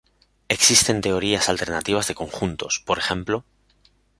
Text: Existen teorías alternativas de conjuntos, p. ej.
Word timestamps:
Existen 0.47 0.99
teorías 1.01 1.47
alternativas 1.47 2.07
de 2.07 2.15
conjuntos, 2.15 2.83
p. 2.87 2.91
ej. 2.95 3.43